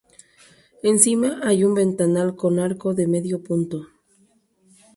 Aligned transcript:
Encima 0.81 1.39
hay 1.43 1.63
un 1.63 1.75
ventanal 1.75 2.35
con 2.35 2.57
arco 2.59 2.95
de 2.95 3.05
medio 3.07 3.43
punto. 3.43 3.85